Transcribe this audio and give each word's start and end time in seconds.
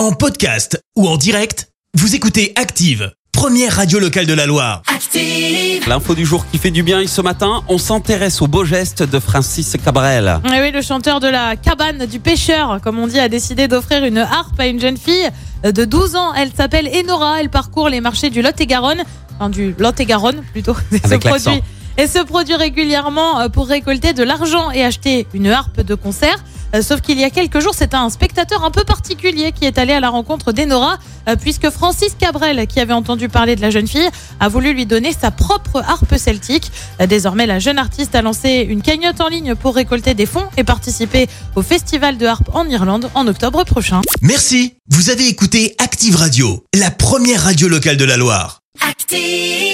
En 0.00 0.12
podcast 0.12 0.82
ou 0.96 1.06
en 1.06 1.18
direct, 1.18 1.68
vous 1.92 2.14
écoutez 2.14 2.54
Active, 2.56 3.12
première 3.32 3.76
radio 3.76 3.98
locale 3.98 4.24
de 4.24 4.32
la 4.32 4.46
Loire. 4.46 4.80
Active. 4.86 5.86
L'info 5.86 6.14
du 6.14 6.24
jour 6.24 6.46
qui 6.50 6.56
fait 6.56 6.70
du 6.70 6.82
bien 6.82 7.00
et 7.00 7.06
ce 7.06 7.20
matin, 7.20 7.62
on 7.68 7.76
s'intéresse 7.76 8.40
au 8.40 8.46
beau 8.46 8.64
geste 8.64 9.02
de 9.02 9.18
Francis 9.18 9.76
Cabrel. 9.84 10.40
Eh 10.46 10.58
oui, 10.62 10.70
le 10.70 10.80
chanteur 10.80 11.20
de 11.20 11.28
la 11.28 11.54
cabane 11.54 12.06
du 12.06 12.18
pêcheur, 12.18 12.80
comme 12.82 12.98
on 12.98 13.08
dit, 13.08 13.18
a 13.18 13.28
décidé 13.28 13.68
d'offrir 13.68 14.02
une 14.02 14.16
harpe 14.16 14.58
à 14.58 14.68
une 14.68 14.80
jeune 14.80 14.96
fille 14.96 15.28
de 15.64 15.84
12 15.84 16.16
ans. 16.16 16.32
Elle 16.32 16.52
s'appelle 16.54 16.88
Enora. 16.88 17.42
Elle 17.42 17.50
parcourt 17.50 17.90
les 17.90 18.00
marchés 18.00 18.30
du 18.30 18.40
Lot-et-Garonne, 18.40 19.02
enfin 19.34 19.50
du 19.50 19.74
Lot-et-Garonne 19.78 20.42
plutôt. 20.54 20.76
Avec 21.04 21.20
produit 21.20 21.60
et 21.98 22.06
se 22.06 22.20
produit 22.20 22.54
régulièrement 22.54 23.40
euh, 23.40 23.48
pour 23.50 23.68
récolter 23.68 24.14
de 24.14 24.22
l'argent 24.22 24.70
et 24.70 24.82
acheter 24.82 25.26
une 25.34 25.48
harpe 25.48 25.82
de 25.82 25.94
concert. 25.94 26.42
Euh, 26.74 26.82
Sauf 26.82 27.00
qu'il 27.00 27.18
y 27.18 27.24
a 27.24 27.30
quelques 27.30 27.60
jours, 27.60 27.74
c'est 27.76 27.94
un 27.94 28.08
spectateur 28.10 28.64
un 28.64 28.70
peu 28.70 28.84
particulier 28.84 29.52
qui 29.52 29.64
est 29.64 29.78
allé 29.78 29.92
à 29.92 30.00
la 30.00 30.08
rencontre 30.08 30.52
d'Enora, 30.52 30.98
euh, 31.28 31.36
puisque 31.36 31.70
Francis 31.70 32.14
Cabrel, 32.18 32.66
qui 32.66 32.80
avait 32.80 32.92
entendu 32.92 33.28
parler 33.28 33.56
de 33.56 33.60
la 33.60 33.70
jeune 33.70 33.86
fille, 33.86 34.08
a 34.40 34.48
voulu 34.48 34.72
lui 34.72 34.86
donner 34.86 35.12
sa 35.12 35.30
propre 35.30 35.82
harpe 35.86 36.16
celtique. 36.16 36.70
Euh, 37.00 37.06
Désormais, 37.06 37.46
la 37.46 37.58
jeune 37.58 37.78
artiste 37.78 38.14
a 38.14 38.22
lancé 38.22 38.66
une 38.68 38.82
cagnotte 38.82 39.20
en 39.20 39.28
ligne 39.28 39.54
pour 39.54 39.74
récolter 39.74 40.14
des 40.14 40.26
fonds 40.26 40.46
et 40.56 40.64
participer 40.64 41.28
au 41.56 41.62
festival 41.62 42.18
de 42.18 42.26
harpe 42.26 42.50
en 42.54 42.66
Irlande 42.68 43.10
en 43.14 43.26
octobre 43.26 43.64
prochain. 43.64 44.00
Merci, 44.22 44.74
vous 44.88 45.10
avez 45.10 45.26
écouté 45.28 45.74
Active 45.78 46.16
Radio, 46.16 46.64
la 46.74 46.90
première 46.90 47.42
radio 47.42 47.68
locale 47.68 47.96
de 47.96 48.04
la 48.04 48.16
Loire. 48.16 48.60
Active. 48.88 49.69